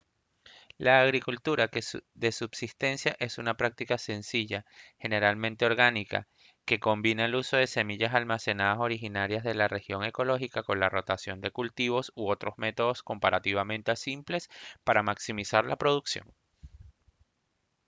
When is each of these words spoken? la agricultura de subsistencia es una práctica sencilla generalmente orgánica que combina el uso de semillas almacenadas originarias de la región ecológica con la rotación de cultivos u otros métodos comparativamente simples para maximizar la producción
la 0.79 0.99
agricultura 1.03 1.69
de 2.15 2.31
subsistencia 2.31 3.15
es 3.19 3.37
una 3.37 3.53
práctica 3.55 3.99
sencilla 3.99 4.65
generalmente 4.99 5.63
orgánica 5.67 6.27
que 6.65 6.79
combina 6.79 7.25
el 7.25 7.35
uso 7.35 7.57
de 7.57 7.67
semillas 7.67 8.15
almacenadas 8.15 8.79
originarias 8.79 9.43
de 9.43 9.53
la 9.53 9.67
región 9.67 10.03
ecológica 10.03 10.63
con 10.63 10.79
la 10.79 10.89
rotación 10.89 11.39
de 11.39 11.51
cultivos 11.51 12.11
u 12.15 12.31
otros 12.31 12.55
métodos 12.57 13.03
comparativamente 13.03 13.95
simples 13.95 14.49
para 14.83 15.03
maximizar 15.03 15.65
la 15.67 15.75
producción 15.75 16.25